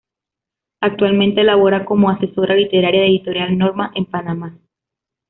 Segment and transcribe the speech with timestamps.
[0.79, 4.57] Actualmente labora como asesora literaria de Editorial Norma en Panamá.